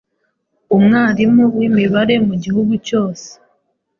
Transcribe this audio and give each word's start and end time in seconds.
Umwarimu 0.75 1.43
w'imibare 1.57 2.15
mugihugu 2.27 2.73
cyose 2.87 3.27